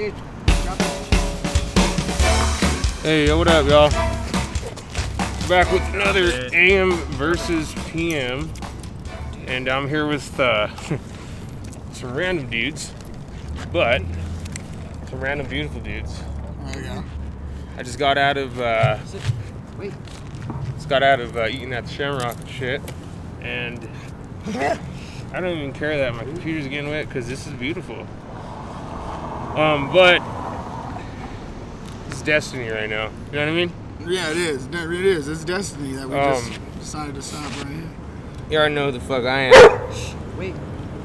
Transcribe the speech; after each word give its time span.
Dude. 0.00 0.14
Hey, 3.02 3.26
yo, 3.26 3.36
what 3.36 3.48
up, 3.48 3.68
y'all? 3.68 3.90
Back 5.46 5.70
with 5.70 5.82
another 5.92 6.48
AM 6.54 6.92
versus 7.18 7.74
PM, 7.88 8.50
and 9.46 9.68
I'm 9.68 9.86
here 9.86 10.06
with 10.06 10.40
uh, 10.40 10.74
some 11.92 12.14
random 12.14 12.48
dudes, 12.48 12.94
but 13.74 14.00
some 15.10 15.20
random 15.20 15.46
beautiful 15.48 15.82
dudes. 15.82 16.18
There 16.64 16.82
you 16.82 16.88
go. 16.88 17.04
I 17.76 17.82
just 17.82 17.98
got 17.98 18.16
out 18.16 18.38
of 18.38 18.58
uh, 18.58 18.96
Wait. 19.78 19.92
just 20.76 20.88
got 20.88 21.02
out 21.02 21.20
of 21.20 21.36
uh, 21.36 21.46
eating 21.46 21.74
at 21.74 21.84
the 21.84 21.92
Shamrock 21.92 22.38
and 22.38 22.48
shit, 22.48 22.80
and 23.42 23.86
I 25.34 25.40
don't 25.42 25.58
even 25.58 25.74
care 25.74 25.98
that 25.98 26.14
my 26.14 26.24
computer's 26.24 26.68
getting 26.68 26.88
wet 26.88 27.06
because 27.06 27.28
this 27.28 27.46
is 27.46 27.52
beautiful. 27.52 28.06
Um, 29.56 29.92
but 29.92 30.22
it's 32.08 32.22
destiny 32.22 32.68
right 32.68 32.88
now. 32.88 33.10
You 33.32 33.38
know 33.38 33.40
what 33.40 33.48
I 33.48 33.52
mean? 33.52 33.72
Yeah, 34.06 34.30
it 34.30 34.36
is. 34.36 34.66
It 34.66 34.74
is. 34.74 35.28
It's 35.28 35.44
destiny 35.44 35.92
that 35.92 36.08
we 36.08 36.16
Um, 36.16 36.34
just 36.34 36.60
decided 36.78 37.14
to 37.16 37.22
stop 37.22 37.44
right 37.58 37.66
here. 37.72 37.88
You 38.50 38.58
already 38.58 38.74
know 38.74 38.86
who 38.86 38.92
the 38.92 39.00
fuck 39.00 39.24
I 39.24 39.40
am. 39.52 40.36
Wait. 40.38 40.54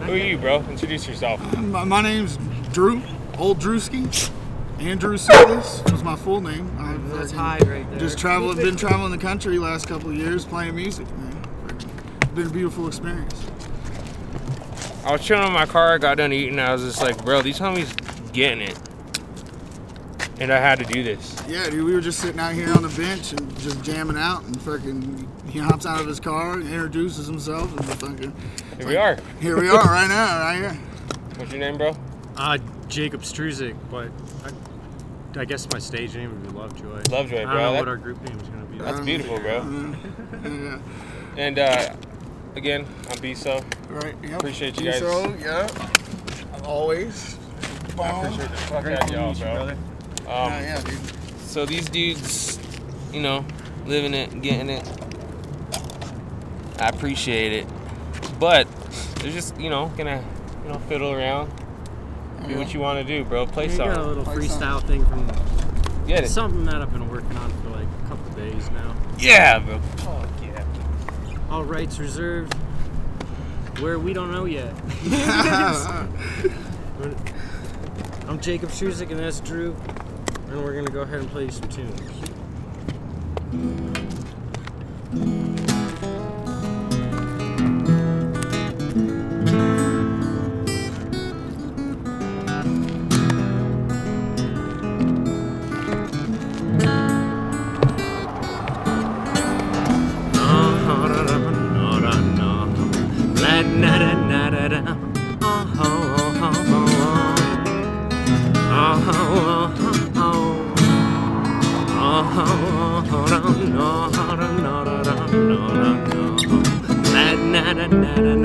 Who 0.03 0.13
are 0.13 0.15
you, 0.17 0.37
bro? 0.37 0.63
Introduce 0.69 1.07
yourself. 1.07 1.41
My, 1.57 1.83
my 1.83 2.01
name's 2.01 2.37
Drew, 2.71 3.01
Old 3.37 3.59
Drewski. 3.59 4.31
Andrew 4.79 5.17
Silas 5.17 5.81
was 5.91 6.03
my 6.03 6.15
full 6.15 6.41
name. 6.41 6.69
I've 6.79 7.09
That's 7.13 7.31
high 7.31 7.59
right 7.59 7.89
there. 7.89 7.99
just 7.99 8.17
traveled, 8.17 8.57
been 8.57 8.75
traveling 8.75 9.11
the 9.11 9.17
country 9.17 9.57
last 9.57 9.87
couple 9.87 10.09
of 10.09 10.15
years 10.17 10.43
playing 10.45 10.75
music, 10.75 11.07
man. 11.17 11.31
Fucking 11.67 12.35
Been 12.35 12.47
a 12.47 12.49
beautiful 12.49 12.87
experience. 12.87 13.45
I 15.05 15.13
was 15.13 15.21
chilling 15.21 15.47
in 15.47 15.53
my 15.53 15.65
car, 15.65 15.93
I 15.93 15.97
got 15.97 16.17
done 16.17 16.33
eating, 16.33 16.59
I 16.59 16.73
was 16.73 16.81
just 16.83 17.01
like, 17.01 17.23
bro, 17.23 17.41
these 17.41 17.57
homies 17.59 17.93
getting 18.35 18.61
it. 18.61 18.77
And 20.39 20.51
I 20.51 20.57
had 20.59 20.79
to 20.79 20.85
do 20.85 21.01
this. 21.01 21.33
Yeah, 21.47 21.69
dude, 21.69 21.85
we 21.85 21.93
were 21.93 22.01
just 22.01 22.19
sitting 22.19 22.39
out 22.41 22.53
here 22.53 22.71
on 22.73 22.81
the 22.83 22.89
bench 22.89 23.31
and 23.31 23.57
just 23.59 23.81
jamming 23.83 24.17
out, 24.17 24.43
and 24.43 24.61
fucking 24.61 25.31
he 25.49 25.59
hops 25.59 25.85
out 25.85 26.01
of 26.01 26.07
his 26.07 26.19
car 26.19 26.53
and 26.53 26.63
introduces 26.67 27.25
himself, 27.25 27.71
and 27.71 27.79
we're 27.87 27.95
fucking 27.95 28.33
Here 28.77 28.87
we 28.87 28.97
are. 28.97 29.17
here 29.39 29.57
we 29.59 29.69
are 29.69 29.81
right 29.85 30.09
now, 30.09 30.39
right 30.39 30.57
here. 30.57 30.73
What's 31.37 31.51
your 31.51 31.61
name, 31.61 31.77
bro? 31.77 31.95
Uh, 32.35 32.57
Jacob 32.89 33.21
Struzik, 33.21 33.75
but 33.89 34.09
I, 34.43 35.39
I 35.39 35.45
guess 35.45 35.67
my 35.71 35.79
stage 35.79 36.13
name 36.15 36.31
would 36.31 36.43
be 36.43 36.49
Lovejoy. 36.59 37.03
Lovejoy, 37.09 37.41
I 37.41 37.43
bro. 37.45 37.53
don't 37.53 37.55
know 37.61 37.71
That- 37.73 37.79
what 37.79 37.87
our 37.87 37.95
group 37.97 38.21
name 38.23 38.37
is 38.37 38.49
gonna 38.49 38.65
be. 38.65 38.77
That's 38.79 38.99
beautiful, 38.99 39.39
bro. 39.39 39.95
Yeah, 40.43 40.79
And 41.37 41.59
uh, 41.59 41.95
again, 42.57 42.85
I'm 43.09 43.17
Biso. 43.19 43.63
right. 43.89 44.15
Yep. 44.21 44.33
Appreciate 44.39 44.77
you 44.81 44.91
guys. 44.91 44.99
So, 44.99 45.33
yeah, 45.35 45.67
always. 46.65 47.37
I 47.99 48.21
appreciate 48.21 48.49
the 48.49 48.57
fuck 48.57 48.85
out 48.85 49.03
of 49.03 49.09
y'all, 49.11 49.33
bro. 49.33 49.69
Um, 49.69 49.77
Yeah, 50.27 50.61
yeah, 50.61 50.81
dude. 50.81 50.99
So 51.41 51.65
these 51.65 51.87
dudes, 51.89 52.59
you 53.13 53.21
know, 53.21 53.45
living 53.85 54.13
it, 54.13 54.41
getting 54.41 54.69
it. 54.69 54.87
I 56.79 56.89
appreciate 56.89 57.53
it, 57.53 57.67
but 58.39 58.67
they're 59.19 59.31
just, 59.31 59.57
you 59.59 59.69
know, 59.69 59.91
gonna, 59.97 60.23
you 60.63 60.71
know, 60.71 60.79
fiddle 60.79 61.11
around, 61.11 61.49
do 62.47 62.57
what 62.57 62.73
you 62.73 62.79
want 62.81 62.99
to 62.99 63.05
do, 63.05 63.23
bro. 63.23 63.45
Play 63.45 63.69
I 63.69 63.77
got 63.77 63.97
a 63.97 64.03
little 64.03 64.25
Play 64.25 64.35
freestyle 64.35 64.85
thing 64.85 65.05
from 65.05 65.25
Get 66.05 66.25
it. 66.25 66.29
something 66.29 66.65
that 66.65 66.81
I've 66.81 66.91
been 66.91 67.09
working 67.09 67.35
on 67.37 67.49
for 67.63 67.69
like 67.69 67.87
a 68.03 68.07
couple 68.09 68.29
days 68.33 68.69
now. 68.71 68.93
Yeah, 69.17 69.59
bro. 69.59 69.79
Fuck 69.79 70.29
yeah. 70.43 70.65
All 71.49 71.63
rights 71.63 71.97
reserved. 71.97 72.53
Where 73.79 73.97
we 73.97 74.13
don't 74.13 74.31
know 74.31 74.45
yet. 74.45 74.73
I'm 78.27 78.39
Jacob 78.39 78.69
Struzik 78.69 79.11
and 79.11 79.19
that's 79.19 79.39
Drew, 79.39 79.75
and 80.49 80.63
we're 80.63 80.73
gonna 80.73 80.89
go 80.89 81.01
ahead 81.01 81.19
and 81.19 81.29
play 81.29 81.45
you 81.45 81.51
some 81.51 81.69
tunes. 81.69 82.01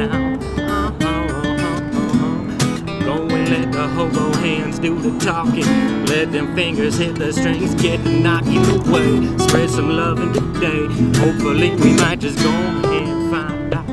Uh-huh, 0.00 0.16
uh-huh, 0.62 1.04
uh-huh. 1.92 3.04
Go 3.04 3.28
and 3.28 3.50
let 3.50 3.70
the 3.70 3.86
hobo 3.86 4.32
hands 4.38 4.78
do 4.78 4.98
the 4.98 5.18
talking. 5.22 5.66
Let 6.06 6.32
them 6.32 6.54
fingers 6.54 6.96
hit 6.96 7.16
the 7.16 7.30
strings, 7.34 7.74
get 7.74 8.02
the 8.02 8.10
knocking 8.10 8.64
away. 8.80 9.36
Spread 9.36 9.68
some 9.68 9.90
loving 9.90 10.32
today. 10.32 10.86
Hopefully, 11.20 11.74
we 11.76 11.92
might 11.98 12.18
just 12.18 12.38
go 12.38 12.48
and 12.48 13.30
find 13.30 13.74
out. 13.74 13.86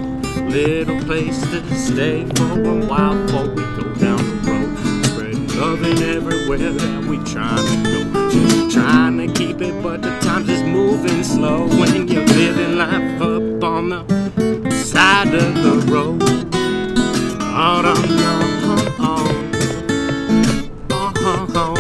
Little 0.50 0.98
place 1.02 1.42
to 1.42 1.76
stay 1.76 2.26
for 2.38 2.62
a 2.64 2.86
while 2.86 3.22
before 3.26 3.50
we 3.50 3.64
go 3.64 3.94
down 3.96 4.18
the 4.18 4.50
road. 4.50 5.06
Spread 5.08 5.56
loving 5.58 5.98
everywhere 6.04 6.72
that 6.72 7.04
we 7.04 7.18
trying 7.26 7.84
to 7.84 8.12
go. 8.14 8.30
Just 8.30 8.72
trying 8.72 9.18
to 9.18 9.28
keep 9.34 9.60
it, 9.60 9.84
but 9.84 10.02
the 10.02 10.18
time's 10.22 10.48
just 10.48 10.64
moving 10.64 11.22
slow 11.22 11.68
when 11.68 12.08
you're 12.08 12.24
living 12.24 12.78
life 12.78 13.22
up 13.22 13.64
on 13.66 13.90
the 13.90 14.27
side 14.98 15.36
of 15.36 15.54
the 15.64 15.74
road. 15.94 16.24
Oh, 17.64 17.82
no, 17.86 17.94
no, 18.24 18.34
oh, 18.70 19.06
oh. 19.10 19.28
Oh, 20.90 21.14
oh, 21.24 21.78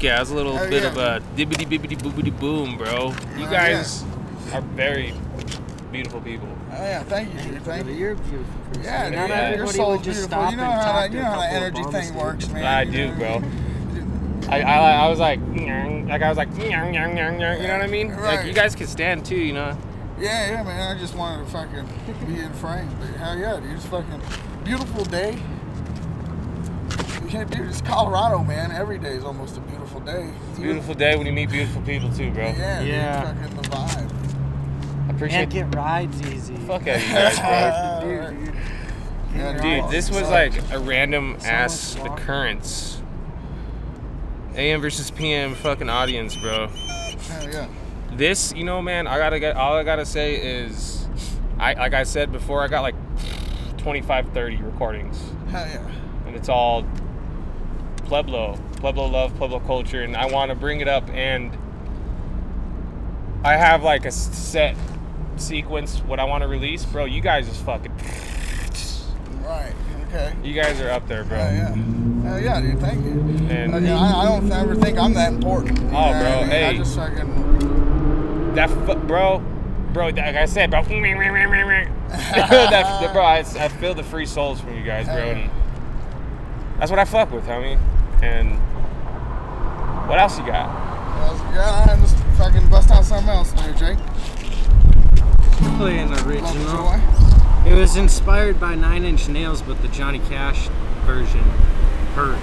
Fuck 0.00 0.04
yeah, 0.04 0.22
it's 0.22 0.30
a 0.30 0.34
little 0.34 0.56
Oh, 0.58 0.70
bit 0.70 0.82
yeah. 0.82 0.88
of 0.88 0.96
a 0.96 1.22
dibbity 1.36 1.66
bibbity 1.68 1.94
boobity 1.98 2.32
boom, 2.40 2.78
bro. 2.78 3.08
You 3.36 3.46
Oh, 3.46 3.50
guys 3.50 4.02
are 4.54 4.62
very 4.62 5.12
beautiful 5.92 6.22
people. 6.22 6.48
Oh, 6.72 6.74
yeah, 6.82 7.02
thank 7.02 7.34
you, 7.34 7.52
dude. 7.52 7.62
Thank 7.64 7.86
you. 7.86 7.92
You're 7.92 8.14
beautiful. 8.14 8.46
person. 8.68 8.82
Yeah, 8.82 9.10
dude, 9.10 9.18
Not 9.18 9.28
yeah. 9.28 9.36
your 9.36 9.52
everybody 9.52 9.76
soul's 9.76 9.96
would 9.98 10.04
just 10.04 10.20
beautiful. 10.30 10.38
stop 10.38 10.50
You 10.52 10.56
know 10.56 10.62
and 10.62 10.72
how 10.72 10.80
talk 10.80 10.94
that, 10.94 11.10
to 11.10 11.16
you 11.16 11.22
know 11.22 11.28
how 11.28 11.36
that 11.40 11.50
couple 11.52 11.66
of 11.66 11.94
energy 11.94 11.98
thing 12.06 12.12
dude. 12.14 12.22
works, 12.22 12.48
man. 12.48 12.64
I 12.64 12.84
do, 12.86 13.08
know? 13.08 13.14
bro. 13.16 13.42
I, 14.48 14.60
I, 14.62 14.90
I 15.04 15.08
was 15.10 15.18
like, 15.18 15.38
like 16.08 16.22
I 16.22 16.28
was 16.30 16.38
like, 16.38 16.48
you 16.56 16.70
know 16.70 16.86
what 16.86 17.82
I 17.82 17.86
mean? 17.86 18.08
Like 18.08 18.18
Right. 18.20 18.46
you 18.46 18.54
guys 18.54 18.74
can 18.74 18.86
stand 18.86 19.26
too, 19.26 19.36
you 19.36 19.52
know. 19.52 19.76
Yeah, 20.18 20.50
yeah, 20.50 20.62
man. 20.62 20.96
I 20.96 20.98
just 20.98 21.14
wanted 21.14 21.44
to 21.44 21.50
fucking 21.50 21.86
be 22.26 22.40
in 22.40 22.52
frame. 22.54 22.88
But 22.98 23.10
hell 23.18 23.36
yeah, 23.38 23.60
dude. 23.60 23.72
It's 23.72 23.84
fucking 23.84 24.22
beautiful 24.64 25.04
day. 25.04 25.38
Yeah, 27.30 27.44
dude, 27.44 27.68
it's 27.68 27.80
Colorado, 27.80 28.42
man. 28.42 28.72
Every 28.72 28.98
day 28.98 29.14
is 29.14 29.24
almost 29.24 29.56
a 29.56 29.60
beautiful 29.60 30.00
day. 30.00 30.32
It's 30.50 30.58
a 30.58 30.62
beautiful 30.62 30.94
day 30.94 31.16
when 31.16 31.26
you 31.26 31.32
meet 31.32 31.48
beautiful 31.50 31.80
people 31.82 32.10
too, 32.12 32.30
bro. 32.32 32.44
Yeah, 32.46 32.80
Yeah. 32.82 33.32
Dude, 33.32 33.42
fucking 33.50 33.56
the 33.56 33.68
vibe. 33.68 35.08
I 35.08 35.10
appreciate 35.12 35.42
And 35.42 35.52
get 35.52 35.74
rides 35.76 36.22
easy. 36.22 36.56
Fuck 36.56 36.88
out 36.88 36.96
of 36.96 37.02
you 37.02 37.12
guys, 37.12 37.38
bro. 37.38 38.30
Dude, 38.34 38.44
dude. 38.44 38.54
better. 39.34 39.58
Dude, 39.62 39.80
off. 39.80 39.90
this 39.92 40.10
was 40.10 40.20
So- 40.24 40.30
like 40.30 40.72
a 40.72 40.78
random 40.80 41.36
ass 41.44 41.96
occurrence. 42.02 43.00
AM 44.56 44.80
versus 44.80 45.10
PM 45.12 45.54
fucking 45.54 45.88
audience, 45.88 46.34
bro. 46.36 46.66
Hell 46.66 47.48
yeah. 47.52 47.68
This, 48.12 48.52
you 48.56 48.64
know, 48.64 48.82
man, 48.82 49.06
I 49.06 49.18
gotta 49.18 49.38
get. 49.38 49.54
All 49.54 49.74
I 49.74 49.84
gotta 49.84 50.04
say 50.04 50.34
is, 50.34 51.06
I 51.60 51.74
like 51.74 51.94
I 51.94 52.02
said 52.02 52.32
before, 52.32 52.62
I 52.64 52.66
got 52.66 52.80
like 52.82 52.96
25, 53.78 54.32
30 54.34 54.56
recordings, 54.56 55.22
Hell 55.50 55.64
yeah. 55.68 55.88
and 56.26 56.34
it's 56.34 56.48
all 56.48 56.84
Pueblo, 58.10 58.58
Pueblo 58.78 59.06
love, 59.06 59.32
Pueblo 59.36 59.60
culture, 59.60 60.02
and 60.02 60.16
I 60.16 60.26
want 60.26 60.48
to 60.48 60.56
bring 60.56 60.80
it 60.80 60.88
up. 60.88 61.08
And 61.10 61.56
I 63.44 63.56
have 63.56 63.84
like 63.84 64.04
a 64.04 64.10
set 64.10 64.74
sequence 65.36 66.00
what 66.00 66.18
I 66.18 66.24
want 66.24 66.42
to 66.42 66.48
release, 66.48 66.84
bro. 66.84 67.04
You 67.04 67.20
guys 67.20 67.48
is 67.48 67.56
fucking. 67.58 67.92
Right. 69.44 69.74
Okay. 70.06 70.32
You 70.44 70.54
guys 70.54 70.80
are 70.80 70.90
up 70.90 71.08
there, 71.08 71.24
bro. 71.24 71.36
Yeah. 71.38 71.74
Hell 71.74 72.40
yeah, 72.40 72.60
dude. 72.60 72.78
Thank 72.78 73.04
you. 73.04 73.20
And 73.50 73.74
Uh, 73.74 73.78
yeah, 73.78 73.98
I, 73.98 74.22
I 74.22 74.24
don't 74.24 74.52
ever 74.52 74.76
think 74.76 74.96
I'm 74.96 75.12
that 75.14 75.32
important. 75.32 75.80
Oh, 75.80 75.86
what 75.86 75.96
I 75.96 76.20
bro, 76.20 76.40
mean? 76.42 76.50
I 76.50 76.52
hey. 76.52 76.76
just 76.76 76.94
fucking. 76.94 78.54
That 78.54 78.70
fu- 78.70 78.94
bro, 79.06 79.40
bro, 79.92 80.06
like 80.06 80.18
I 80.18 80.44
said, 80.44 80.70
bro. 80.70 80.82
that, 82.10 83.10
bro, 83.12 83.22
I, 83.22 83.38
I 83.38 83.68
feel 83.68 83.94
the 83.94 84.04
free 84.04 84.26
souls 84.26 84.60
from 84.60 84.76
you 84.76 84.84
guys, 84.84 85.06
bro. 85.06 85.16
And 85.16 85.50
that's 86.78 86.90
what 86.92 87.00
I 87.00 87.04
fuck 87.04 87.32
with, 87.32 87.44
homie. 87.44 87.76
And 88.22 88.58
what 90.08 90.18
else 90.18 90.38
you 90.38 90.46
got? 90.46 90.68
Yeah, 91.52 91.86
I 91.88 91.96
just 92.00 92.16
fucking 92.36 92.68
bust 92.68 92.90
out 92.90 93.04
something 93.04 93.28
else 93.28 93.52
there, 93.52 93.72
Jake. 93.74 93.98
Play 95.76 95.98
an 95.98 96.10
the 96.10 96.28
original. 96.28 97.00
It 97.66 97.74
was 97.78 97.96
inspired 97.96 98.58
by 98.58 98.74
Nine 98.74 99.04
Inch 99.04 99.28
Nails, 99.28 99.62
but 99.62 99.80
the 99.82 99.88
Johnny 99.88 100.18
Cash 100.20 100.68
version 101.04 101.42
hurt. 102.14 102.40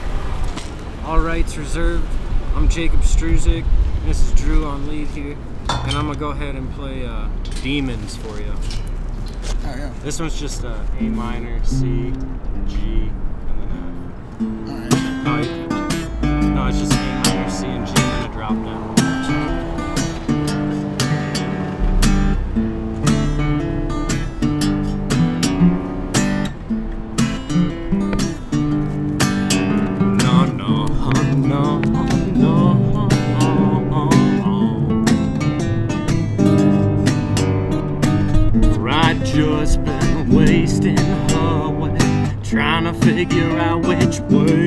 All 1.05 1.19
rights 1.19 1.57
reserved. 1.57 2.07
I'm 2.55 2.67
Jacob 2.69 3.01
Struzik. 3.01 3.65
This 4.05 4.21
is 4.21 4.33
Drew 4.33 4.65
on 4.65 4.87
lead 4.87 5.07
here, 5.07 5.37
and 5.69 5.91
I'm 5.91 6.07
gonna 6.07 6.15
go 6.17 6.29
ahead 6.29 6.55
and 6.55 6.71
play 6.73 7.05
uh, 7.05 7.27
Demons 7.61 8.15
for 8.17 8.39
you. 8.39 8.53
Oh 8.55 9.75
yeah. 9.75 9.93
This 10.01 10.19
one's 10.19 10.39
just 10.39 10.63
uh, 10.63 10.83
A 10.99 11.03
minor, 11.03 11.63
C, 11.63 12.11
G, 12.67 13.09
and 13.49 13.61
then 13.61 14.69
All 14.69 14.77
right. 14.79 14.93
F. 14.93 14.96
No, 15.27 15.41
no, 16.55 16.71
just 16.71 16.97
just 39.37 39.83
been 39.83 40.29
wasting 40.29 40.97
away, 40.97 41.97
trying 42.43 42.85
to 42.85 42.93
figure 43.05 43.57
out 43.59 43.85
which 43.85 44.19
way 44.21 44.66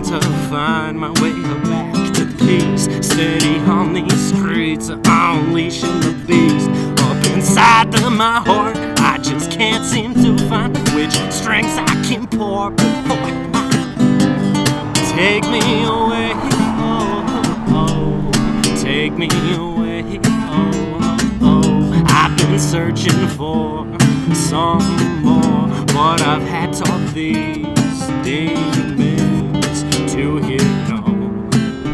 trying 0.00 0.20
to 0.20 0.26
find 0.48 0.98
my 0.98 1.10
way 1.20 1.32
back 1.64 2.14
to 2.14 2.24
peace. 2.38 2.84
Steady 3.06 3.58
on 3.68 3.92
these 3.92 4.28
streets, 4.28 4.88
unleashing 4.88 6.00
the 6.00 6.14
beast. 6.26 6.70
Up 7.02 7.34
inside 7.34 7.94
of 7.96 8.10
my 8.10 8.40
heart, 8.40 8.76
I 9.00 9.18
just 9.18 9.50
can't 9.50 9.84
seem 9.84 10.14
to 10.14 10.38
find 10.48 10.74
which 10.94 11.12
strengths 11.30 11.76
I 11.76 11.94
can 12.06 12.26
pour 12.26 12.70
before 12.70 13.42
take 15.14 15.44
me 15.50 15.84
away. 15.84 16.32
Oh, 16.80 17.62
oh, 17.68 18.32
oh. 18.34 18.82
take 18.82 19.12
me 19.12 19.28
away. 19.54 20.20
Oh, 20.24 20.98
oh, 21.02 21.38
oh. 21.42 22.04
I've 22.06 22.34
been 22.38 22.58
searching 22.58 23.28
for 23.36 23.84
some 24.34 24.82
more, 25.22 25.68
but 25.88 26.22
I've 26.22 26.44
had 26.44 26.72
to 26.72 27.12
these 27.12 28.06
demons 28.24 29.01
hear 30.38 30.62
no, 30.88 31.00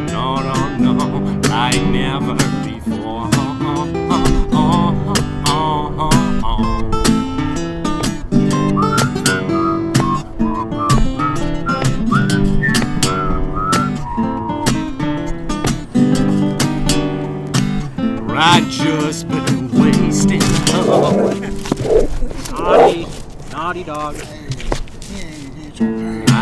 no, 0.06 0.76
no, 0.76 0.92
no, 0.92 1.40
like 1.48 1.82
never 1.86 2.34
before. 2.64 3.28
I 18.40 18.60
just 18.70 19.28
been 19.28 19.68
love. 20.86 21.40
Naughty, 22.52 23.06
naughty 23.52 23.84
dog. 23.84 24.37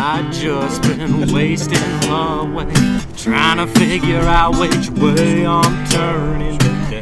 I 0.09 0.21
just 0.31 0.83
been 0.83 1.33
wasting 1.33 1.77
away, 2.09 2.71
trying 3.17 3.57
to 3.57 3.67
figure 3.77 4.21
out 4.21 4.57
which 4.57 4.89
way 4.91 5.45
I'm 5.45 5.85
turning 5.89 6.57
today. 6.59 7.01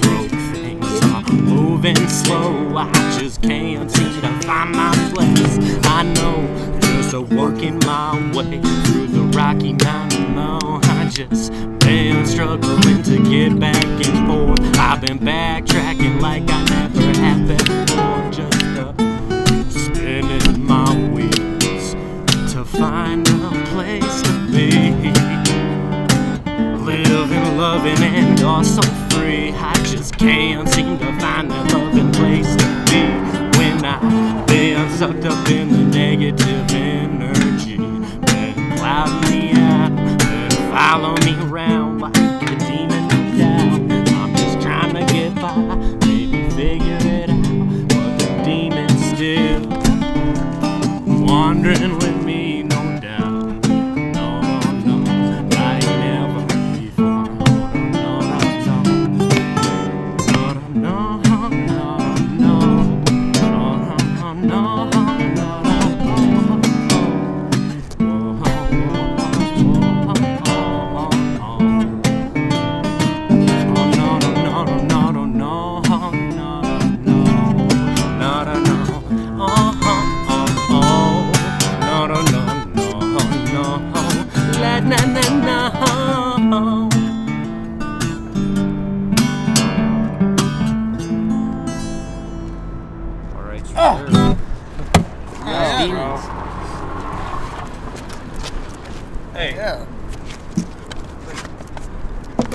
Broke 0.00 0.30
things 0.30 1.02
are 1.02 1.32
moving 1.34 2.08
slow. 2.08 2.74
I 2.74 2.90
just 3.20 3.42
can't 3.42 3.90
seem 3.90 4.22
to 4.22 4.40
find 4.46 4.72
my 4.72 4.90
place. 5.14 5.58
I 5.84 6.04
know 6.14 6.78
just 6.80 7.12
a 7.12 7.20
working 7.20 7.78
my 7.80 8.32
way 8.34 8.62
through 8.86 9.08
the 9.08 9.24
Rocky 9.36 9.74
Mountain. 9.74 10.38
I 10.38 11.10
just 11.10 11.52
been 11.80 12.24
struggling 12.24 13.02
to 13.02 13.22
get 13.28 13.60
back 13.60 13.84
and 13.84 14.26
forth. 14.26 14.78
I've 14.78 15.02
been 15.02 15.18
backtracking 15.18 16.22
like 16.22 16.44
I 16.48 16.64
never 16.64 17.20
have 17.20 17.48
before. 17.48 18.32
Just 18.32 18.55
find 22.78 23.26
a 23.28 23.50
place 23.72 24.22
to 24.22 24.32
be. 24.52 24.70
Living, 26.84 27.56
loving, 27.56 28.02
and 28.02 28.40
also 28.42 28.82
free. 29.10 29.50
I 29.52 29.74
just 29.84 30.18
can't 30.18 30.65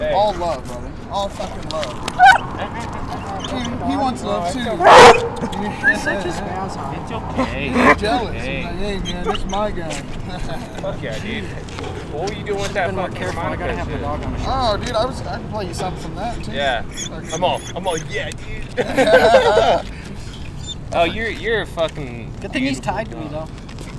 Hey. 0.01 0.13
All 0.13 0.33
love, 0.33 0.65
brother. 0.65 0.91
All 1.11 1.29
fucking 1.29 1.69
love. 1.69 1.93
he, 3.51 3.59
he 3.91 3.97
wants 3.97 4.23
love 4.23 4.51
too. 4.51 4.59
He's 4.59 6.01
such 6.01 6.25
a 6.25 6.29
spaz 6.29 6.75
on. 6.75 6.95
It's 6.95 7.11
okay. 7.11 7.69
He's 7.69 7.97
jealous. 8.01 8.41
Hey. 8.41 8.55
He's 8.55 8.65
like, 8.65 8.75
hey 8.77 8.99
man, 9.13 9.23
this 9.25 9.37
is 9.37 9.45
my 9.45 9.69
guy. 9.69 9.91
Fuck 10.81 11.01
yeah, 11.03 11.19
dude. 11.19 11.43
What 11.43 12.31
were 12.31 12.35
you 12.35 12.43
doing 12.43 12.61
with 12.61 12.73
that 12.73 12.87
Been 12.87 12.95
more 12.95 13.05
fucking 13.09 13.21
careful. 13.21 13.41
I 13.41 13.55
gotta 13.55 13.75
harmonica 13.75 13.77
have 13.77 13.87
the 13.87 13.93
shit? 13.93 14.01
dog 14.01 14.23
on 14.23 14.33
the 14.33 14.39
show. 14.39 14.45
oh, 14.49 14.77
dude, 14.77 14.95
I 14.95 15.05
was 15.05 15.21
I 15.21 15.37
can 15.37 15.49
play 15.49 15.67
you 15.67 15.73
something 15.75 16.01
from 16.01 16.15
that 16.15 16.43
too. 16.43 16.51
Yeah. 16.51 16.81
Fucking- 16.81 17.33
I'm 17.33 17.43
all, 17.43 17.61
I'm 17.75 17.87
all, 17.87 17.97
yeah, 17.99 18.31
dude. 18.31 18.79
oh, 20.95 21.03
you're, 21.03 21.29
you're 21.29 21.61
a 21.61 21.67
fucking. 21.67 22.33
Good 22.41 22.51
thing 22.53 22.63
he's 22.63 22.79
tied 22.79 23.11
to 23.11 23.17
me 23.17 23.27
though. 23.27 23.47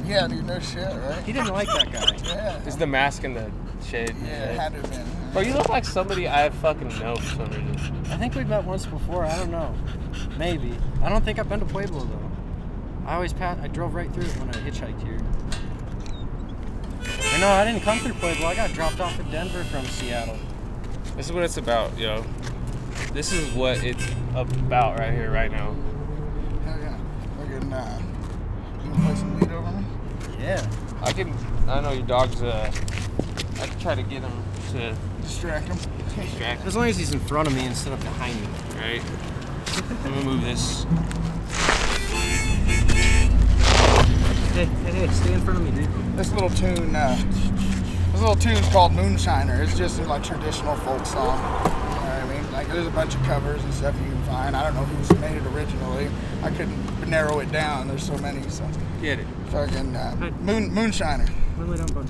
Yeah, 0.04 0.26
dude, 0.26 0.46
no 0.46 0.58
shit, 0.58 0.82
right? 0.82 1.22
He 1.22 1.32
didn't 1.32 1.52
like 1.52 1.68
that 1.68 1.92
guy. 1.92 2.16
Yeah. 2.24 2.58
Is 2.66 2.76
the 2.76 2.88
mask 2.88 3.22
and 3.22 3.36
the 3.36 3.52
shade? 3.86 4.16
Yeah, 4.24 4.50
it 4.50 4.58
had 4.58 4.72
to 4.72 4.80
have 4.80 4.90
been. 4.90 5.06
Bro, 5.32 5.42
you 5.42 5.54
look 5.54 5.70
like 5.70 5.86
somebody 5.86 6.28
I 6.28 6.50
fucking 6.50 6.88
know 6.98 7.16
for 7.16 7.36
some 7.36 7.48
reason. 7.48 8.04
I 8.10 8.18
think 8.18 8.34
we 8.34 8.44
met 8.44 8.64
once 8.64 8.84
before. 8.84 9.24
I 9.24 9.34
don't 9.38 9.50
know. 9.50 9.74
Maybe. 10.36 10.76
I 11.02 11.08
don't 11.08 11.24
think 11.24 11.38
I've 11.38 11.48
been 11.48 11.60
to 11.60 11.64
Pueblo 11.64 12.04
though. 12.04 12.30
I 13.06 13.14
always 13.14 13.32
pass. 13.32 13.58
I 13.62 13.68
drove 13.68 13.94
right 13.94 14.12
through 14.12 14.24
it 14.24 14.36
when 14.36 14.50
I 14.50 14.52
hitchhiked 14.52 15.02
here. 15.02 15.18
Or 17.34 17.38
no, 17.38 17.48
I 17.48 17.64
didn't 17.64 17.80
come 17.80 17.98
through 18.00 18.12
Pueblo. 18.14 18.46
I 18.46 18.54
got 18.54 18.72
dropped 18.72 19.00
off 19.00 19.18
in 19.18 19.30
Denver 19.30 19.64
from 19.64 19.86
Seattle. 19.86 20.36
This 21.16 21.26
is 21.26 21.32
what 21.32 21.44
it's 21.44 21.56
about, 21.56 21.96
yo. 21.96 22.22
This 23.14 23.32
is 23.32 23.50
what 23.54 23.82
it's 23.82 24.06
about 24.34 24.98
right 24.98 25.14
here, 25.14 25.30
right 25.30 25.50
now. 25.50 25.74
Hell 26.66 26.78
yeah. 26.78 26.98
Fucking, 27.38 27.72
uh, 27.72 28.02
you 28.84 28.90
wanna 28.90 29.04
play 29.06 29.14
some 29.14 29.40
weed 29.40 29.50
over 29.50 29.72
me? 29.72 29.84
Yeah. 30.38 30.70
I 31.00 31.12
can, 31.12 31.34
I 31.68 31.80
know 31.80 31.92
your 31.92 32.06
dog's, 32.06 32.42
uh, 32.42 32.70
I 33.60 33.66
can 33.66 33.78
try 33.80 33.94
to 33.94 34.02
get 34.02 34.22
him 34.22 34.44
to 34.72 34.94
Distract 35.32 35.66
him. 35.68 35.78
distract, 36.14 36.66
As 36.66 36.76
long 36.76 36.86
as 36.88 36.96
he's 36.98 37.12
in 37.12 37.18
front 37.20 37.48
of 37.48 37.54
me 37.54 37.64
instead 37.64 37.92
of 37.94 38.00
behind 38.00 38.38
me. 38.40 38.46
right? 38.76 39.02
Let 40.04 40.12
me 40.14 40.22
move 40.24 40.42
this. 40.42 40.84
Hey, 44.52 44.66
hey, 44.66 44.92
hey, 44.92 45.08
stay 45.08 45.32
in 45.32 45.40
front 45.40 45.58
of 45.60 45.64
me, 45.64 45.70
dude. 45.70 46.16
This 46.16 46.30
little 46.32 46.50
tune, 46.50 46.94
uh, 46.94 47.16
this 48.12 48.20
little 48.20 48.36
tune's 48.36 48.68
called 48.68 48.92
Moonshiner. 48.92 49.58
It's 49.64 49.76
just 49.76 49.98
a 50.00 50.04
like 50.04 50.22
traditional 50.22 50.76
folk 50.76 51.06
song. 51.06 51.38
You 51.38 51.70
know 51.70 51.70
what 51.70 52.22
I 52.22 52.28
mean? 52.28 52.52
Like 52.52 52.68
there's 52.68 52.86
a 52.86 52.90
bunch 52.90 53.14
of 53.14 53.22
covers 53.22 53.64
and 53.64 53.72
stuff 53.72 53.94
you 54.04 54.10
can 54.10 54.22
find. 54.24 54.54
I 54.54 54.62
don't 54.62 54.74
know 54.74 54.84
who's 54.84 55.18
made 55.20 55.36
it 55.38 55.46
originally. 55.46 56.08
I 56.42 56.50
couldn't 56.50 57.08
narrow 57.08 57.38
it 57.40 57.50
down. 57.50 57.88
There's 57.88 58.04
so 58.06 58.16
many. 58.18 58.46
So 58.50 58.68
Get 59.00 59.18
it. 59.18 59.26
fucking 59.46 59.96
uh, 59.96 60.16
Hey. 60.18 60.30
Moon 60.40 60.70
Moonshiner. 60.70 61.28
Wait, 61.58 61.68
wait, 61.68 61.78
don't 61.78 61.94
bug. 61.94 62.08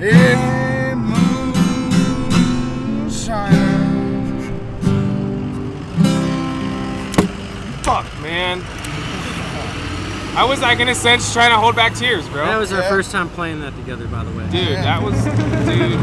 Fuck, 0.00 0.08
man. 8.22 8.60
How 10.32 10.48
was 10.48 10.62
I 10.62 10.74
gonna 10.74 10.94
sense 10.94 11.34
trying 11.34 11.50
to 11.50 11.58
hold 11.58 11.76
back 11.76 11.94
tears, 11.94 12.26
bro? 12.30 12.46
That 12.46 12.56
was 12.56 12.72
our 12.72 12.80
yeah. 12.80 12.88
first 12.88 13.10
time 13.10 13.28
playing 13.28 13.60
that 13.60 13.76
together, 13.76 14.06
by 14.06 14.24
the 14.24 14.30
way. 14.30 14.44
Dude, 14.44 14.70
yeah. 14.70 14.80
that 14.80 15.02
was, 15.02 15.22
dude. 15.66 16.00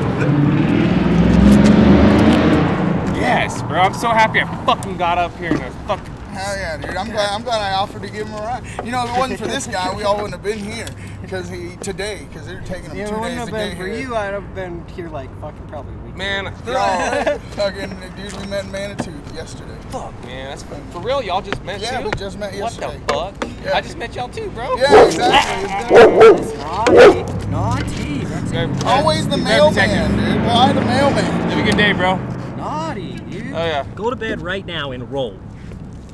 Yes, 3.19 3.63
bro. 3.63 3.79
I'm 3.79 3.95
so 3.95 4.09
happy 4.09 4.41
I 4.41 4.65
fucking 4.67 4.97
got 4.97 5.17
up 5.17 5.35
here 5.37 5.49
and 5.49 5.63
I 5.63 5.71
fucking 5.87 6.16
Hell 6.37 6.55
yeah, 6.57 6.77
dude. 6.77 6.95
I'm 6.95 7.09
glad. 7.09 7.29
I'm 7.31 7.43
glad 7.43 7.61
I 7.61 7.73
offered 7.73 8.01
to 8.03 8.09
give 8.09 8.27
him 8.27 8.35
a 8.35 8.41
ride. 8.41 8.63
You 8.85 8.91
know, 8.91 9.03
if 9.05 9.09
it 9.15 9.17
wasn't 9.19 9.39
for 9.39 9.47
this 9.47 9.65
guy, 9.67 9.93
we 9.95 10.03
all 10.03 10.15
wouldn't 10.15 10.33
have 10.33 10.43
been 10.43 10.59
here 10.59 10.87
because 11.21 11.49
he 11.49 11.75
today 11.77 12.25
because 12.29 12.45
they're 12.45 12.61
taking 12.61 12.91
him 12.91 12.97
Yeah, 12.97 13.07
two 13.07 13.15
it 13.15 13.19
wouldn't 13.19 13.31
days 13.31 13.39
have 13.39 13.47
to 13.47 13.53
been 13.53 13.69
get 13.69 13.77
for 13.77 13.87
here. 13.87 13.99
you. 13.99 14.15
I'd 14.15 14.33
have 14.33 14.53
been 14.55 14.87
here 14.89 15.09
like 15.09 15.29
fucking 15.41 15.67
probably 15.67 15.95
a 15.95 15.97
week. 15.99 16.15
Man, 16.15 16.45
Yo, 16.45 17.37
fucking 17.51 17.89
dude, 18.15 18.33
we 18.39 18.47
met 18.47 18.65
in 18.65 18.71
Manitou 18.71 19.11
yesterday. 19.33 19.75
fuck, 19.89 20.13
man. 20.25 20.49
That's 20.49 20.63
for, 20.63 20.75
for 20.91 20.99
real. 20.99 21.21
Y'all 21.23 21.41
just 21.41 21.63
met 21.63 21.81
Yeah, 21.81 21.99
too? 22.01 22.05
we 22.05 22.11
just 22.17 22.37
met 22.37 22.53
yesterday. 22.53 22.99
What 23.07 23.39
the 23.39 23.47
fuck? 23.47 23.63
Yeah. 23.65 23.75
I 23.75 23.81
just 23.81 23.97
met 23.97 24.15
y'all 24.15 24.29
too, 24.29 24.49
bro. 24.51 24.77
Yeah, 24.77 25.05
exactly. 25.05 25.97
It's. 25.97 26.53
Naughty, 26.57 27.47
naughty. 27.49 28.25
That's 28.25 28.51
Okay, 28.53 28.87
Always 28.87 29.27
the 29.27 29.37
Very 29.37 29.43
mailman, 29.71 30.11
dude. 30.17 30.45
Why 30.45 30.71
the 30.71 30.81
mailman? 30.81 31.23
Have 31.25 31.59
a 31.59 31.63
good 31.69 31.77
day, 31.77 31.91
bro. 31.93 32.15
naughty, 32.55 33.13
dude. 33.29 33.53
Oh 33.53 33.65
yeah. 33.65 33.85
Go 33.95 34.09
to 34.09 34.15
bed 34.15 34.41
right 34.41 34.65
now 34.65 34.91
and 34.91 35.11
roll. 35.11 35.37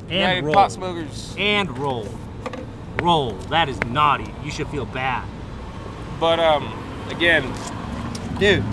And 0.08 0.12
United 0.12 0.44
roll. 0.44 0.54
pot 0.54 0.72
smokers. 0.72 1.34
And 1.38 1.78
roll. 1.78 2.08
Roll. 3.02 3.32
That 3.50 3.68
is 3.68 3.78
naughty. 3.84 4.32
You 4.44 4.50
should 4.50 4.68
feel 4.68 4.84
bad. 4.86 5.26
But 6.20 6.38
um, 6.40 6.72
again, 7.10 7.42
Dude, 8.38 8.64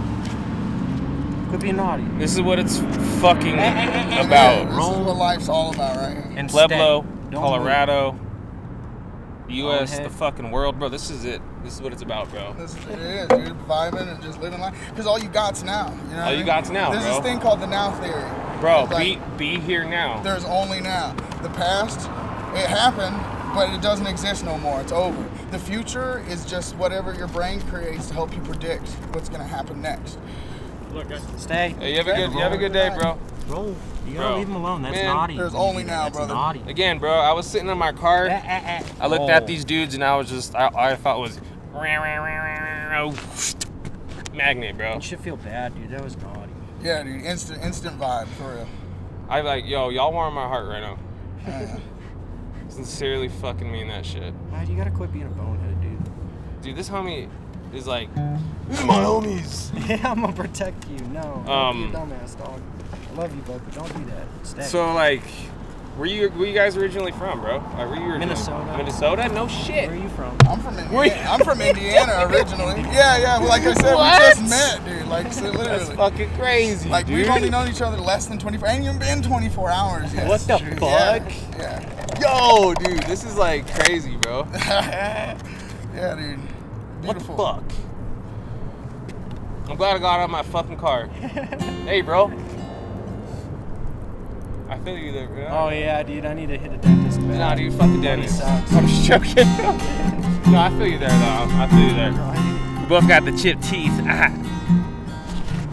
could 1.49 1.61
be 1.61 1.71
naughty. 1.71 2.03
this 2.17 2.33
is 2.33 2.41
what 2.41 2.59
it's 2.59 2.79
fucking 3.21 3.55
Yeah, 3.55 4.25
about. 4.25 4.67
this 4.67 4.75
Roll. 4.77 5.01
is 5.01 5.05
what 5.07 5.15
life's 5.17 5.49
all 5.49 5.73
about, 5.73 5.97
right 5.97 6.13
here. 6.15 6.33
And 6.37 6.49
Pueblo, 6.49 7.01
stay. 7.01 7.31
Don't 7.31 7.41
Colorado, 7.41 8.19
U.S., 9.49 9.99
the 9.99 10.09
fucking 10.09 10.49
world, 10.51 10.79
bro. 10.79 10.87
This 10.89 11.09
is 11.09 11.25
it. 11.25 11.41
This 11.63 11.75
is 11.75 11.81
what 11.81 11.91
it's 11.93 12.01
about, 12.01 12.29
bro. 12.31 12.53
This 12.53 12.75
is 12.75 12.85
it 12.85 12.99
is, 12.99 13.27
dude. 13.27 13.57
Vibing 13.67 14.07
and 14.13 14.21
just 14.23 14.39
living 14.39 14.59
life. 14.59 14.75
Because 14.89 15.05
all 15.05 15.19
you 15.19 15.27
got's 15.29 15.61
now. 15.63 15.89
You 15.89 15.95
know 15.95 15.97
what 15.97 16.17
All 16.19 16.23
I 16.27 16.31
you 16.31 16.37
mean? 16.37 16.45
got's 16.45 16.69
now, 16.69 16.91
There's 16.91 17.03
bro. 17.03 17.15
this 17.15 17.23
thing 17.23 17.39
called 17.39 17.59
the 17.59 17.67
now 17.67 17.91
theory. 18.01 18.23
Bro, 18.61 18.85
like, 18.91 19.37
be 19.37 19.55
be 19.55 19.59
here 19.59 19.83
now. 19.83 20.21
there's 20.21 20.45
only 20.45 20.79
now. 20.79 21.13
The 21.41 21.49
past, 21.49 21.99
it 22.55 22.67
happened, 22.67 23.17
but 23.55 23.69
it 23.73 23.81
doesn't 23.81 24.05
exist 24.07 24.45
no 24.45 24.57
more. 24.59 24.79
It's 24.81 24.91
over. 24.91 25.29
The 25.49 25.59
future 25.59 26.23
is 26.29 26.45
just 26.45 26.75
whatever 26.75 27.13
your 27.13 27.27
brain 27.27 27.59
creates 27.61 28.07
to 28.09 28.13
help 28.13 28.33
you 28.35 28.41
predict 28.43 28.87
what's 29.13 29.27
gonna 29.29 29.43
happen 29.47 29.81
next. 29.81 30.19
Look, 30.93 31.09
guys. 31.09 31.21
Stay. 31.37 31.75
Hey, 31.79 31.91
you 31.91 31.97
have 31.97 32.07
a 32.07 32.13
good 32.15 32.31
you 32.31 32.39
have 32.39 32.53
a 32.53 32.57
good 32.57 32.71
day, 32.73 32.89
bro. 32.95 33.17
Roll. 33.47 33.75
You 34.07 34.13
gotta 34.15 34.27
Bro. 34.29 34.37
leave 34.37 34.47
him 34.47 34.55
alone. 34.55 34.81
That's 34.81 34.95
Man, 34.95 35.05
naughty. 35.05 35.37
there's 35.37 35.55
only 35.55 35.83
now, 35.83 36.03
That's 36.05 36.17
brother. 36.17 36.33
naughty. 36.33 36.61
Again, 36.67 36.99
bro, 36.99 37.11
I 37.13 37.33
was 37.33 37.45
sitting 37.47 37.67
in 37.69 37.77
my 37.77 37.91
car. 37.91 38.29
I 38.29 39.07
looked 39.07 39.29
at 39.29 39.45
these 39.47 39.63
dudes 39.65 39.93
and 39.95 40.03
I 40.03 40.15
was 40.17 40.29
just 40.29 40.55
I, 40.55 40.69
I 40.75 40.95
thought 40.95 41.19
was 41.19 41.39
magnet, 44.33 44.77
bro. 44.77 44.95
You 44.95 45.01
should 45.01 45.19
feel 45.19 45.37
bad, 45.37 45.75
dude. 45.75 45.89
That 45.91 46.03
was 46.03 46.17
naughty. 46.17 46.40
Yeah, 46.83 47.03
dude. 47.03 47.21
Instant, 47.23 47.63
instant 47.63 47.99
vibe 47.99 48.27
for 48.29 48.53
real. 48.55 48.67
I 49.29 49.41
like, 49.41 49.65
yo, 49.65 49.89
y'all 49.89 50.11
warm 50.11 50.33
my 50.33 50.47
heart 50.47 50.67
right 50.67 50.81
now. 50.81 50.97
Yeah. 51.45 51.79
Sincerely 52.69 53.27
fucking 53.29 53.69
mean 53.71 53.87
that 53.89 54.05
shit. 54.05 54.33
Why 54.49 54.63
you 54.63 54.75
gotta 54.77 54.91
quit 54.91 55.11
being 55.11 55.25
a 55.25 55.29
bonehead, 55.29 55.81
dude? 55.81 56.61
Dude, 56.61 56.75
this 56.75 56.89
homie 56.89 57.29
is 57.73 57.87
like, 57.87 58.13
these 58.69 58.79
are 58.81 58.85
my 58.85 58.95
homies. 58.95 59.71
Yeah, 59.89 60.11
I'm 60.11 60.21
gonna 60.21 60.33
protect 60.33 60.87
you. 60.89 60.97
No. 61.07 61.43
don't 61.45 61.49
Um, 61.49 61.91
be 61.91 61.97
a 61.97 61.99
dumbass 61.99 62.37
dog. 62.37 62.61
I 62.93 63.15
love 63.19 63.35
you, 63.35 63.41
bud, 63.41 63.61
but 63.65 63.73
don't 63.73 63.97
do 63.97 64.11
that. 64.11 64.27
Stay. 64.47 64.61
So 64.63 64.93
like, 64.93 65.23
where 65.97 66.07
you 66.07 66.29
where 66.29 66.47
you 66.47 66.53
guys 66.53 66.77
originally 66.77 67.11
from, 67.11 67.41
bro? 67.41 67.57
Like, 67.57 67.77
where 67.77 67.85
you 67.95 68.01
originally? 68.03 68.19
Minnesota. 68.19 68.77
Minnesota? 68.77 69.29
No 69.33 69.47
shit. 69.47 69.89
where 69.89 69.97
are 69.99 70.01
you 70.01 70.09
from? 70.09 70.37
I'm 70.47 70.59
from 70.61 70.77
Indiana. 70.77 71.29
I'm 71.29 71.39
from 71.41 71.61
Indiana 71.61 72.27
originally. 72.31 72.81
Yeah, 72.81 73.17
yeah. 73.17 73.39
Well, 73.39 73.49
like 73.49 73.63
I 73.63 73.73
said, 73.73 73.93
What? 73.95 74.21
we 74.21 74.27
just 74.41 74.49
met, 74.49 74.85
dude. 74.85 75.07
Like, 75.07 75.31
so 75.33 75.41
That's 75.51 75.57
literally. 75.57 75.95
fucking 75.95 76.29
crazy, 76.37 76.89
Like 76.89 77.07
dude. 77.07 77.17
we've 77.17 77.29
only 77.29 77.49
known 77.49 77.67
each 77.67 77.81
other 77.81 77.97
less 77.97 78.25
than 78.27 78.39
24. 78.39 78.67
Ain't 78.69 78.83
even 78.85 78.99
been 78.99 79.21
24 79.21 79.69
hours. 79.69 80.13
Yet. 80.13 80.27
What 80.27 80.39
the 80.41 80.57
Yeah, 80.59 81.19
fuck? 81.19 81.33
Yeah. 81.59 81.87
Yo, 82.21 82.73
dude, 82.75 83.03
this 83.03 83.23
is 83.23 83.35
like 83.37 83.67
crazy, 83.83 84.15
bro. 84.17 84.47
Yeah, 85.93 86.15
dude. 86.15 86.39
What 86.39 87.17
the 87.19 87.23
Beautiful. 87.25 87.37
fuck? 87.37 87.63
I'm 89.69 89.75
glad 89.75 89.95
I 89.95 89.99
got 89.99 90.19
out 90.19 90.23
of 90.25 90.29
my 90.29 90.41
fucking 90.43 90.77
car. 90.77 91.07
hey, 91.07 92.01
bro. 92.01 92.27
I 94.71 94.79
feel 94.79 94.97
you 94.97 95.11
there, 95.11 95.27
bro. 95.27 95.47
Oh 95.47 95.69
yeah, 95.69 96.01
dude. 96.01 96.25
I 96.25 96.33
need 96.33 96.47
to 96.47 96.57
hit 96.57 96.71
a 96.71 96.77
dentist. 96.77 97.19
Bad. 97.19 97.37
Nah, 97.37 97.55
dude, 97.55 97.73
fuck 97.73 97.91
the 97.91 98.01
dentist. 98.01 98.37
sucks. 98.39 98.71
I'm 98.73 98.87
just 98.87 99.03
joking. 99.03 99.45
no, 100.51 100.59
I 100.59 100.69
feel 100.77 100.87
you 100.87 100.97
there, 100.97 101.09
though. 101.09 101.47
I 101.51 101.67
feel 101.69 101.79
you 101.89 101.93
there. 101.93 102.79
We 102.81 102.85
both 102.87 103.07
got 103.07 103.25
the 103.25 103.33
chipped 103.37 103.63
teeth. 103.63 103.91
Ah. 104.05 104.37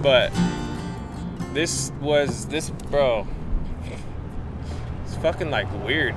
But 0.02 0.32
this 1.54 1.90
was 2.00 2.46
this, 2.46 2.70
bro. 2.70 3.26
It's 5.04 5.16
fucking 5.16 5.50
like 5.50 5.66
weird. 5.84 6.14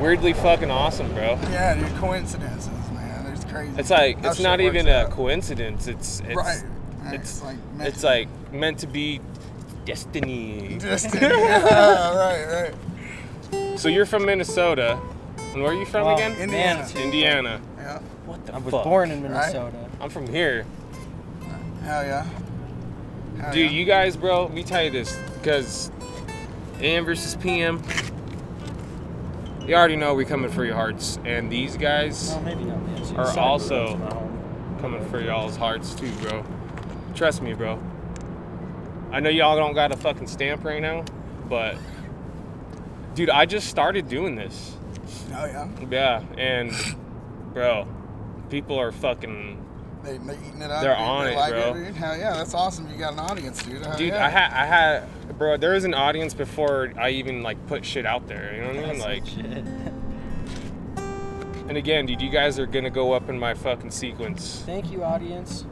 Weirdly 0.00 0.32
fucking 0.34 0.70
awesome, 0.70 1.12
bro. 1.12 1.38
Yeah, 1.50 1.74
dude. 1.74 1.96
Coincidences, 1.98 2.68
man. 2.92 3.24
There's 3.24 3.44
crazy. 3.44 3.72
It's 3.76 3.90
like 3.90 4.18
it's 4.24 4.38
not 4.40 4.60
works 4.60 4.74
even 4.74 4.86
a 4.88 4.98
out. 5.04 5.10
coincidence. 5.10 5.88
It's 5.88 6.20
it's 6.20 6.36
Right. 6.36 6.62
Right, 7.02 7.14
it's 7.14 7.42
it's 7.42 7.42
like 7.42 7.56
meant 7.74 7.88
it's 7.88 8.00
to 8.02 8.06
like 8.06 8.28
meant 8.52 8.78
to 8.80 8.86
be 8.86 9.20
destiny. 9.90 10.78
Just 10.80 11.14
yeah, 11.14 11.28
right, 12.16 12.72
right. 13.52 13.78
So 13.78 13.88
you're 13.88 14.06
from 14.06 14.24
Minnesota, 14.26 15.00
and 15.38 15.62
where 15.62 15.72
are 15.72 15.74
you 15.74 15.86
from 15.86 16.04
Well, 16.06 16.14
again? 16.14 16.36
Indiana. 16.36 16.86
Indiana. 16.96 17.60
Yeah. 17.78 17.98
What 18.26 18.46
the 18.46 18.52
fuck? 18.52 18.60
I 18.60 18.64
was 18.64 18.72
fuck? 18.72 18.84
born 18.84 19.10
in 19.10 19.22
Right? 19.22 19.30
Minnesota. 19.52 19.88
I'm 20.00 20.10
from 20.10 20.26
here. 20.28 20.64
Hell 21.82 22.04
yeah. 22.04 22.26
Hell 23.40 23.52
Dude, 23.52 23.70
yeah. 23.70 23.78
you 23.78 23.84
guys, 23.84 24.16
bro, 24.16 24.44
let 24.44 24.52
me 24.52 24.62
tell 24.62 24.82
you 24.82 24.90
this, 24.90 25.18
because 25.34 25.90
AM 26.80 27.04
versus 27.04 27.34
PM, 27.36 27.82
you 29.66 29.74
already 29.74 29.96
know 29.96 30.14
we're 30.14 30.24
coming 30.26 30.50
for 30.50 30.64
your 30.64 30.74
hearts, 30.74 31.18
and 31.24 31.50
these 31.50 31.76
guys 31.76 32.30
Well, 32.30 32.42
maybe 32.42 32.64
not. 32.64 32.78
Are 33.16 33.38
also- 33.38 33.94
is 33.94 34.00
my 34.00 34.06
home. 34.14 34.78
coming 34.80 35.04
for 35.08 35.20
y'all's 35.20 35.56
hearts 35.56 35.94
too, 35.94 36.10
bro. 36.22 36.44
Trust 37.14 37.42
me, 37.42 37.54
bro. 37.54 37.78
I 39.12 39.20
know 39.20 39.30
y'all 39.30 39.56
don't 39.56 39.74
got 39.74 39.92
a 39.92 39.96
fucking 39.96 40.26
stamp 40.28 40.64
right 40.64 40.80
now, 40.80 41.04
but 41.48 41.76
dude, 43.14 43.30
I 43.30 43.44
just 43.46 43.68
started 43.68 44.08
doing 44.08 44.36
this. 44.36 44.76
Hell 45.32 45.48
yeah. 45.48 45.68
Yeah, 45.90 46.22
and 46.38 46.72
bro, 47.52 47.86
people 48.50 48.78
are 48.78 48.92
fucking 48.92 49.56
They, 50.04 50.18
they 50.18 50.34
eating 50.46 50.62
it 50.62 50.70
up. 50.70 50.82
They're 50.82 50.94
dude. 50.94 51.02
on 51.04 51.24
They 51.24 51.32
it, 51.32 51.36
like 51.36 51.52
bro. 51.52 51.74
dude. 51.74 51.94
Hell 51.94 52.16
yeah, 52.16 52.32
that's 52.34 52.54
awesome. 52.54 52.88
You 52.90 52.96
got 52.98 53.14
an 53.14 53.18
audience, 53.20 53.62
dude. 53.62 53.84
Hell 53.84 53.96
dude. 53.96 54.08
yeah. 54.08 54.24
I 54.24 54.28
had 54.28 54.52
I 54.52 54.66
had 54.66 55.38
bro, 55.38 55.56
there 55.56 55.72
was 55.72 55.84
an 55.84 55.94
audience 55.94 56.34
before 56.34 56.92
I 56.98 57.10
even 57.10 57.42
like 57.42 57.64
put 57.66 57.84
shit 57.84 58.06
out 58.06 58.28
there. 58.28 58.54
You 58.54 58.60
know 58.62 58.80
what 58.80 58.90
I 58.90 58.92
mean? 58.92 59.00
Like, 59.00 59.26
shit. 59.26 59.64
and 61.68 61.76
again, 61.76 62.06
dude, 62.06 62.20
you 62.20 62.30
guys 62.30 62.58
are 62.58 62.66
gonna 62.66 62.90
go 62.90 63.12
up 63.12 63.28
in 63.28 63.38
my 63.38 63.54
fucking 63.54 63.90
sequence. 63.90 64.62
Thank 64.66 64.90
you, 64.92 65.02
audience. 65.02 65.64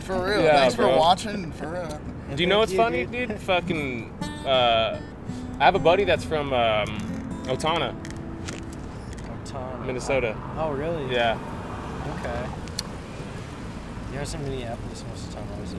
For 0.00 0.24
real. 0.24 0.42
Yeah, 0.42 0.60
Thanks 0.60 0.76
bro. 0.76 0.92
for 0.92 0.98
watching. 0.98 1.52
For 1.52 1.68
real. 1.68 2.00
Do 2.34 2.42
you 2.42 2.48
know 2.48 2.64
thank 2.64 2.78
what's 2.78 2.84
funny, 2.90 3.06
dude? 3.06 3.38
Fucking, 3.40 4.10
uh, 4.46 5.00
I 5.58 5.64
have 5.64 5.74
a 5.74 5.78
buddy 5.80 6.04
that's 6.04 6.24
from 6.24 6.52
um, 6.52 6.86
Owatonna, 7.44 7.94
Owatonna. 9.44 9.84
Minnesota. 9.84 10.36
Oh, 10.56 10.70
really? 10.70 11.12
Yeah. 11.12 11.38
Okay. 12.18 12.46
Yeah, 14.12 14.18
I 14.18 14.20
was 14.20 14.34
in 14.34 14.42
Minneapolis 14.44 15.04
most 15.08 15.24
of 15.24 15.28
the 15.28 15.34
time 15.36 15.48
I 15.56 15.60
was 15.60 15.74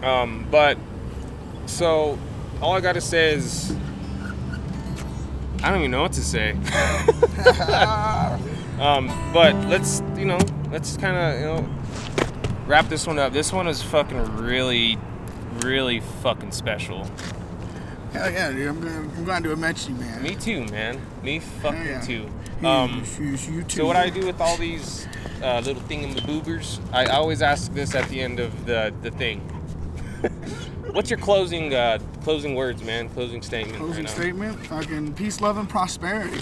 there. 0.00 0.08
Um, 0.10 0.46
but 0.50 0.78
so 1.66 2.18
all 2.60 2.74
I 2.74 2.80
gotta 2.80 3.00
say 3.00 3.34
is 3.34 3.74
I 5.62 5.70
don't 5.70 5.78
even 5.78 5.90
know 5.90 6.02
what 6.02 6.12
to 6.12 6.24
say. 6.24 6.52
um, 8.80 9.08
but 9.32 9.54
let's 9.68 10.02
you 10.16 10.24
know 10.24 10.38
let's 10.70 10.96
kind 10.96 11.16
of 11.16 11.40
you 11.40 11.46
know 11.46 11.68
wrap 12.72 12.88
this 12.88 13.06
one 13.06 13.18
up. 13.18 13.34
This 13.34 13.52
one 13.52 13.68
is 13.68 13.82
fucking 13.82 14.38
really, 14.38 14.96
really 15.58 16.00
fucking 16.00 16.52
special. 16.52 17.04
Hell 18.14 18.30
yeah, 18.30 18.50
dude. 18.50 18.66
I'm 18.66 18.80
going, 18.80 18.94
I'm 18.94 19.24
going 19.26 19.42
to 19.42 19.52
admit 19.52 19.86
you, 19.86 19.94
man. 19.96 20.22
Me 20.22 20.34
too, 20.34 20.64
man. 20.68 20.98
Me 21.22 21.38
fucking 21.38 21.84
yeah. 21.84 22.00
too. 22.00 22.30
Um, 22.66 23.04
you, 23.18 23.32
you 23.32 23.62
too. 23.64 23.80
So 23.80 23.86
what 23.86 23.96
I 23.96 24.08
do 24.08 24.24
with 24.24 24.40
all 24.40 24.56
these 24.56 25.06
uh, 25.42 25.60
little 25.62 25.82
thingamaboobers, 25.82 26.80
I 26.94 27.04
always 27.06 27.42
ask 27.42 27.74
this 27.74 27.94
at 27.94 28.08
the 28.08 28.22
end 28.22 28.40
of 28.40 28.64
the 28.64 28.94
the 29.02 29.10
thing. 29.10 29.40
What's 30.92 31.10
your 31.10 31.18
closing 31.18 31.74
uh, 31.74 31.98
closing 32.24 32.54
words, 32.54 32.82
man? 32.82 33.10
Closing 33.10 33.42
statement. 33.42 33.76
Closing 33.76 34.04
right 34.06 34.14
statement, 34.14 34.66
fucking 34.66 35.12
peace, 35.12 35.42
love, 35.42 35.58
and 35.58 35.68
prosperity. 35.68 36.40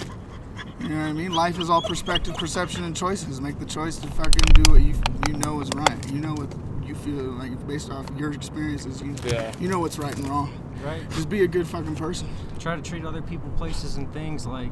You 0.81 0.89
know 0.89 0.95
what 1.01 1.09
I 1.09 1.13
mean? 1.13 1.31
Life 1.33 1.59
is 1.59 1.69
all 1.69 1.81
perspective, 1.81 2.35
perception, 2.35 2.83
and 2.83 2.95
choices. 2.95 3.39
Make 3.39 3.59
the 3.59 3.65
choice 3.65 3.97
to 3.97 4.07
fucking 4.07 4.41
do 4.63 4.71
what 4.71 4.81
you 4.81 4.95
you 5.27 5.33
know 5.37 5.61
is 5.61 5.69
right. 5.75 6.11
You 6.11 6.19
know 6.19 6.33
what 6.33 6.53
you 6.85 6.95
feel 6.95 7.23
like 7.33 7.67
based 7.67 7.91
off 7.91 8.05
your 8.17 8.33
experiences. 8.33 9.01
You 9.01 9.15
Yeah. 9.25 9.51
you 9.59 9.67
know 9.67 9.79
what's 9.79 9.97
right 9.99 10.15
and 10.15 10.27
wrong. 10.27 10.51
Right. 10.83 11.07
Just 11.11 11.29
be 11.29 11.43
a 11.43 11.47
good 11.47 11.67
fucking 11.67 11.95
person. 11.95 12.27
Try 12.59 12.75
to 12.75 12.81
treat 12.81 13.05
other 13.05 13.21
people, 13.21 13.49
places, 13.57 13.97
and 13.97 14.11
things 14.13 14.45
like 14.47 14.71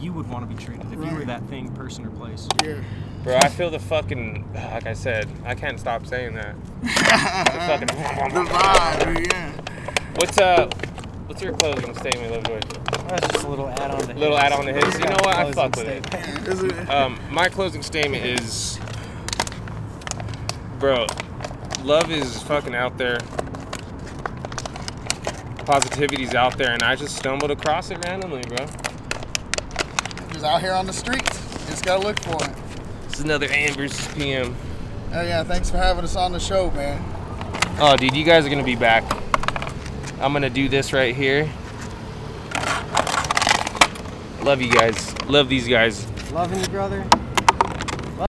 you 0.00 0.12
would 0.12 0.28
want 0.28 0.48
to 0.48 0.54
be 0.56 0.62
treated 0.62 0.86
if 0.92 1.04
you 1.04 1.14
were 1.14 1.24
that 1.24 1.42
thing, 1.48 1.70
person, 1.72 2.04
or 2.06 2.10
place. 2.10 2.48
Yeah. 2.62 2.76
Bro, 3.24 3.36
I 3.38 3.48
feel 3.48 3.70
the 3.70 3.78
fucking 3.78 4.48
like 4.54 4.86
I 4.86 4.92
said, 4.92 5.28
I 5.44 5.54
can't 5.54 5.80
stop 5.80 6.06
saying 6.06 6.34
that. 6.34 6.54
the 6.82 6.88
The 7.86 7.96
fucking 7.96 8.46
vibe, 8.46 9.32
yeah. 9.32 9.52
What's 10.16 10.38
uh 10.38 10.68
what's 11.26 11.42
your 11.42 11.52
closing 11.54 11.94
statement, 11.96 12.32
Lovejoy? 12.32 12.60
That's 13.20 13.32
just 13.32 13.44
a 13.44 13.48
little 13.48 13.68
add 13.68 13.92
on 13.92 14.00
to 14.00 14.06
his. 14.08 14.16
Little 14.16 14.36
add-on 14.36 14.66
to 14.66 14.72
his. 14.72 14.98
You 14.98 15.04
know 15.04 15.16
what? 15.20 15.36
I 15.36 15.52
closing 15.52 15.54
fuck 15.54 15.76
with 15.76 15.86
it. 15.86 16.06
statement. 16.06 16.72
It? 16.72 16.90
Um, 16.90 17.20
my 17.30 17.48
closing 17.48 17.82
statement 17.82 18.24
is, 18.24 18.80
bro, 20.80 21.06
love 21.84 22.10
is 22.10 22.42
fucking 22.42 22.74
out 22.74 22.98
there. 22.98 23.18
Positivity's 25.64 26.34
out 26.34 26.58
there, 26.58 26.72
and 26.72 26.82
I 26.82 26.96
just 26.96 27.16
stumbled 27.16 27.52
across 27.52 27.90
it 27.90 28.04
randomly, 28.04 28.42
bro. 28.42 28.66
Just 30.32 30.44
out 30.44 30.60
here 30.60 30.72
on 30.72 30.86
the 30.86 30.92
streets. 30.92 31.40
Just 31.68 31.84
gotta 31.84 32.02
look 32.02 32.18
for 32.20 32.34
it. 32.44 32.56
This 33.04 33.20
is 33.20 33.24
another 33.24 33.46
AM 33.48 33.74
versus 33.74 34.12
PM. 34.14 34.56
Oh 35.12 35.22
yeah, 35.22 35.44
thanks 35.44 35.70
for 35.70 35.76
having 35.76 36.02
us 36.02 36.16
on 36.16 36.32
the 36.32 36.40
show, 36.40 36.72
man. 36.72 37.00
Oh, 37.78 37.96
dude, 37.96 38.16
you 38.16 38.24
guys 38.24 38.44
are 38.44 38.50
gonna 38.50 38.64
be 38.64 38.74
back. 38.74 39.04
I'm 40.20 40.32
gonna 40.32 40.50
do 40.50 40.68
this 40.68 40.92
right 40.92 41.14
here. 41.14 41.48
Love 44.44 44.60
you 44.60 44.70
guys. 44.70 45.18
Love 45.26 45.48
these 45.48 45.66
guys. 45.66 46.06
Loving 46.30 46.60
you, 46.60 46.66
brother. 46.66 47.23